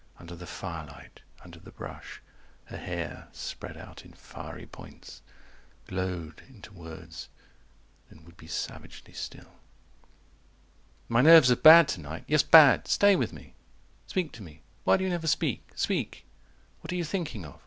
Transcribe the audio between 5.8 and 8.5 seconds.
Glowed into words, then would be